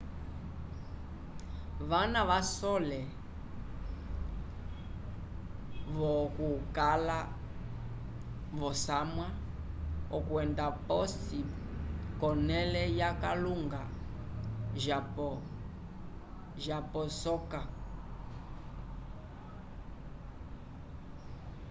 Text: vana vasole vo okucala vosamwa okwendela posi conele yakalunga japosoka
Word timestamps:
vana 1.89 2.21
vasole 2.29 3.01
vo 5.95 6.07
okucala 6.23 7.19
vosamwa 8.59 9.27
okwendela 10.17 10.73
posi 10.87 11.39
conele 12.19 12.83
yakalunga 12.99 13.81
japosoka 16.63 17.59